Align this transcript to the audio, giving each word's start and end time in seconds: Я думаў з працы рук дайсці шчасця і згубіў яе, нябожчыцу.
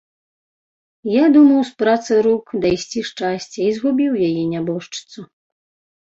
Я 1.15 1.25
думаў 1.35 1.59
з 1.69 1.75
працы 1.81 2.11
рук 2.27 2.45
дайсці 2.63 3.03
шчасця 3.09 3.59
і 3.65 3.67
згубіў 3.75 4.17
яе, 4.29 4.43
нябожчыцу. 4.55 5.19